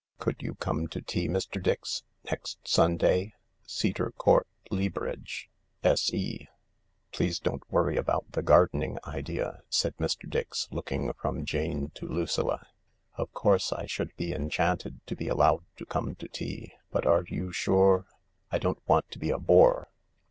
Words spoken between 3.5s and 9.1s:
Cedar Court, Leabridge, S.E."" Please don't worry about the gardening